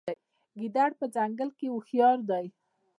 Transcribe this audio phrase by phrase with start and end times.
[0.59, 2.45] ګیدړ په ځنګل کې هوښیار دی.